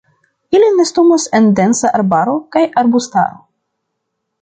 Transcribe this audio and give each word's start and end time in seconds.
Ili 0.59 0.69
nestumas 0.77 1.27
en 1.41 1.51
densa 1.61 1.93
arbaro 2.01 2.35
kaj 2.57 2.65
arbustaro. 2.83 3.43